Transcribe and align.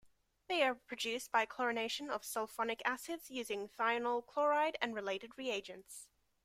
They 0.47 0.63
are 0.63 0.73
produced 0.73 1.31
by 1.31 1.45
chlorination 1.45 2.09
of 2.09 2.23
sulfonic 2.23 2.81
acids 2.85 3.29
using 3.29 3.69
thionyl 3.69 4.25
chloride 4.25 4.75
and 4.81 4.95
related 4.95 5.37
reagents. 5.37 6.07